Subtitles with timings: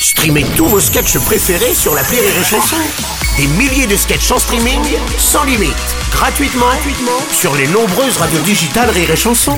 [0.00, 2.76] Streamez tous vos sketchs préférés sur la Rire et Chanson.
[3.36, 4.80] Des milliers de sketchs en streaming,
[5.18, 5.74] sans limite,
[6.12, 9.56] gratuitement, gratuitement sur les nombreuses radios digitales Rire et Chanson.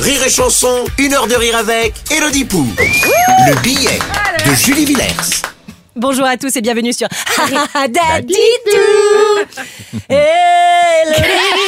[0.00, 2.66] Rire et Chanson, une heure de rire avec Elodie Pou.
[2.78, 3.98] Le billet
[4.46, 5.42] de Julie Villers.
[5.96, 7.08] Bonjour à tous et bienvenue sur
[7.88, 8.34] Daddy
[8.66, 9.60] Doo.
[10.08, 10.22] Elodie,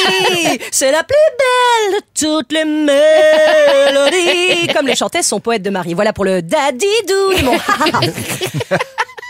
[0.71, 2.93] c'est la plus belle de toutes les mélodies.
[4.73, 5.93] Comme les chantait son poète de Marie.
[5.93, 6.87] Voilà pour le Daddy.
[7.43, 7.51] Mon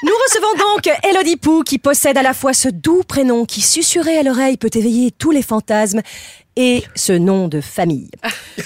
[0.04, 4.17] Nous recevons donc Elodie Pou qui possède à la fois ce doux prénom qui susurré
[4.17, 6.02] à l'oreille peut éveiller tous les fantasmes
[6.58, 8.10] et ce nom de famille.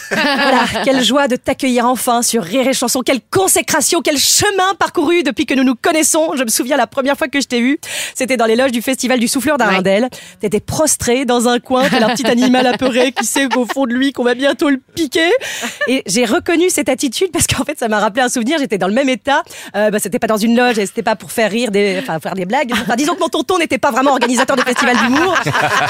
[0.09, 5.21] voilà, quelle joie de t'accueillir enfin sur Rire et Chanson, quelle consécration, quel chemin parcouru
[5.23, 6.31] depuis que nous nous connaissons.
[6.35, 7.79] Je me souviens la première fois que je t'ai vu,
[8.15, 10.09] c'était dans les loges du Festival du Souffleur d'Arendelle.
[10.39, 13.93] T'étais prostré dans un coin, tel un petit animal apeuré qui sait au fond de
[13.93, 15.29] lui qu'on va bientôt le piquer.
[15.87, 18.57] Et j'ai reconnu cette attitude parce qu'en fait, ça m'a rappelé un souvenir.
[18.57, 19.43] J'étais dans le même état.
[19.75, 22.19] Euh, bah, c'était pas dans une loge et c'était pas pour faire rire des, enfin,
[22.19, 22.71] faire des blagues.
[22.73, 25.37] Enfin, disons que mon tonton n'était pas vraiment organisateur de festival d'humour,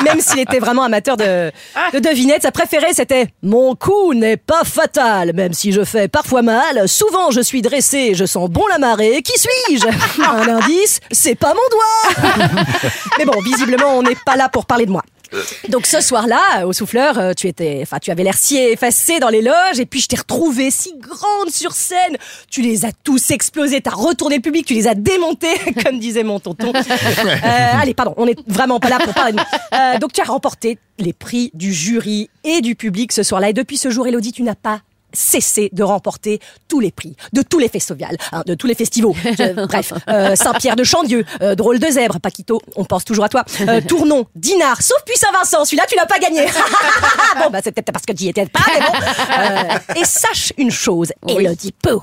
[0.03, 1.52] même s'il était vraiment amateur de,
[1.94, 2.44] de devinettes.
[2.44, 6.88] Sa préférée, c'était Mon coup n'est pas fatal, même si je fais parfois mal.
[6.88, 9.22] Souvent, je suis dressé, je sens bon la marée.
[9.22, 9.88] Qui suis-je?
[10.23, 12.39] Un indice, c'est pas mon doigt.
[13.17, 15.03] Mais bon, visiblement, on n'est pas là pour parler de moi.
[15.69, 19.30] Donc ce soir-là, au souffleur, euh, tu étais, enfin, tu avais l'air si effacé dans
[19.30, 22.17] les loges, et puis je t'ai retrouvé si grande sur scène.
[22.50, 26.23] Tu les as tous explosés, t'as retourné le public, tu les as démontés, comme disait
[26.23, 26.73] mon tonton.
[26.75, 29.39] Euh, allez, pardon, on n'est vraiment pas là pour parler de.
[29.39, 33.53] Euh, donc tu as remporté les prix du jury et du public ce soir-là, et
[33.53, 34.81] depuis ce jour, Elodie, tu n'as pas
[35.16, 39.13] cessé de remporter tous les prix de tous les festivals, hein, de tous les festivals.
[39.23, 43.30] Je- bref, euh, Saint-Pierre de Chandieu, euh, Drôle de zèbre, Paquito, on pense toujours à
[43.30, 43.44] toi.
[43.61, 46.45] Euh, Tournon, Dinard, sauf puis Saint-Vincent, celui-là tu l'as pas gagné.
[47.44, 48.94] bon, bah c'est peut-être parce que tu y étais pas, mais bon.
[49.39, 52.02] Euh, et sache une chose, Elodie Pou,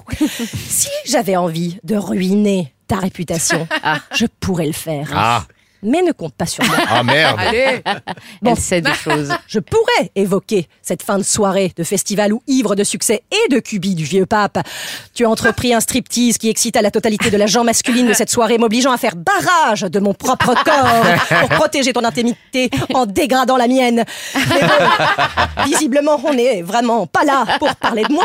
[0.69, 3.67] si j'avais envie de ruiner ta réputation,
[4.15, 5.09] je pourrais le faire.
[5.15, 5.45] Ah,
[5.83, 6.77] Mais ne compte pas sur moi.
[6.89, 7.41] ah merde.
[8.41, 8.53] Bon.
[8.53, 9.33] Elle sait des choses.
[9.47, 13.59] Je pourrais évoquer cette fin de soirée de festival où ivre de succès et de
[13.61, 14.59] cubi du vieux pape,
[15.15, 18.31] tu as entrepris un striptease qui excita la totalité de la gent masculine de cette
[18.31, 23.57] soirée, m'obligeant à faire barrage de mon propre corps pour protéger ton intimité en dégradant
[23.57, 24.05] la mienne.
[24.35, 28.25] Mais bon, visiblement, on n'est vraiment pas là pour parler de moi.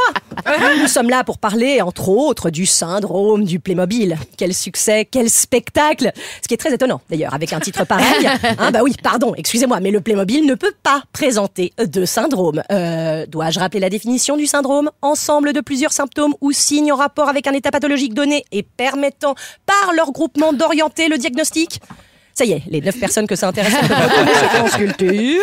[0.82, 4.18] Nous sommes là pour parler, entre autres, du syndrome du Playmobil.
[4.38, 6.12] Quel succès, quel spectacle
[6.42, 8.28] Ce qui est très étonnant, d'ailleurs, avec un titre pareil.
[8.60, 12.62] Hein, bah oui, pardon, excusez-moi, mais le Playmobil ne peut pas présenter de syndrome.
[12.72, 14.90] Euh, Dois-je rappeler la définition du syndrome?
[15.02, 19.36] Ensemble de plusieurs symptômes ou signes en rapport avec un état pathologique donné et permettant,
[19.66, 21.82] par leur groupement, d'orienter le diagnostic?
[22.34, 25.42] Ça y est, les neuf personnes que ça intéresse France Culture.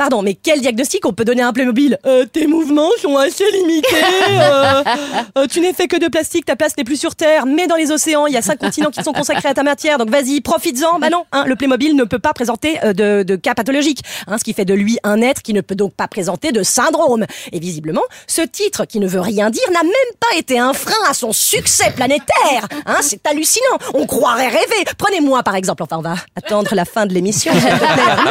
[0.00, 1.98] Pardon, mais quel diagnostic on peut donner à un Playmobil?
[2.06, 3.86] Euh, Tes mouvements sont assez limités.
[4.30, 4.82] euh,
[5.36, 7.76] euh, tu n'es fait que de plastique, ta place n'est plus sur Terre, mais dans
[7.76, 9.98] les océans, il y a cinq continents qui sont consacrés à ta matière.
[9.98, 11.00] Donc vas-y, profites-en.
[11.00, 14.38] Bah non, hein, le Playmobil ne peut pas présenter euh, de, de cas pathologiques, hein,
[14.38, 17.26] ce qui fait de lui un être qui ne peut donc pas présenter de syndrome.
[17.52, 21.10] Et visiblement, ce titre, qui ne veut rien dire, n'a même pas été un frein
[21.10, 22.66] à son succès planétaire.
[22.86, 23.76] Hein, c'est hallucinant.
[23.92, 24.82] On croirait rêver.
[24.96, 25.82] Prenez-moi par exemple.
[25.82, 27.52] Enfin, on va attendre la fin de l'émission.
[27.52, 28.30] Arnaud.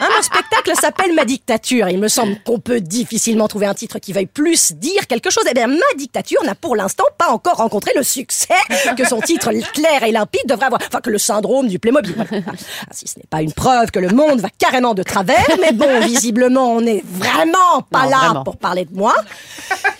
[0.00, 1.88] Hein, mon spectacle s'appelle Ma dictature.
[1.88, 5.44] Il me semble qu'on peut difficilement trouver un titre qui veuille plus dire quelque chose.
[5.50, 8.54] Eh bien, Ma dictature n'a pour l'instant pas encore rencontré le succès
[8.96, 10.80] que son titre clair et limpide devrait avoir.
[10.86, 12.14] Enfin, que le syndrome du Playmobil.
[12.16, 12.42] Voilà.
[12.46, 15.72] Ah, si ce n'est pas une preuve que le monde va carrément de travers, mais
[15.72, 18.44] bon, visiblement, on n'est vraiment pas Non, là vraiment.
[18.44, 19.14] pour parler de moi.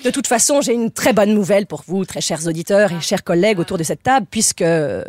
[0.04, 3.22] De toute façon, j'ai une très bonne nouvelle pour vous, très chers auditeurs et chers
[3.22, 5.04] collègues autour de cette table, puisque euh,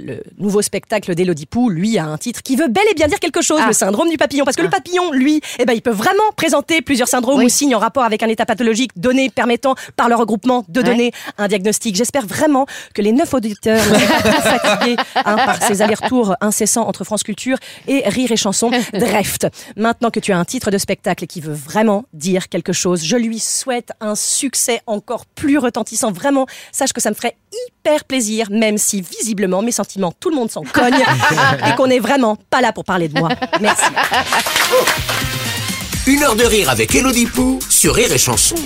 [0.00, 3.20] le nouveau spectacle d'Élodie Pou, lui, a un titre qui veut bel et bien dire
[3.20, 4.44] quelque chose, le syndrome du papillon.
[4.44, 7.46] Parce que le papillon, lui, eh ben, il peut vraiment présenter plusieurs syndromes Oui.
[7.46, 10.84] ou signes en rapport avec un état pathologique donné permettant, par le regroupement, de Ouais.
[10.86, 11.96] donner un diagnostic.
[11.96, 16.34] J'espère vraiment que les neuf auditeurs ne sont pas trop fatigués hein, par ces allers-retours
[16.42, 17.56] incessants entre France Culture
[17.86, 18.70] et Rire et Chanson.
[18.92, 19.38] Bref,
[19.76, 23.16] maintenant que tu as un titre de spectacle qui veut vraiment dire quelque chose, je
[23.16, 26.12] lui souhaite un succès encore plus retentissant.
[26.12, 30.36] Vraiment, sache que ça me ferait hyper plaisir, même si visiblement mes sentiments, tout le
[30.36, 30.94] monde s'en cogne
[31.66, 33.30] et qu'on n'est vraiment pas là pour parler de moi.
[33.60, 33.84] Merci.
[36.06, 38.56] Une heure de rire avec Elodie Pou sur Rire et Chanson.